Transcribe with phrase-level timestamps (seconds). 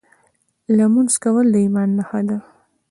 [0.77, 2.37] لمونځ کول د ایمان نښه ده.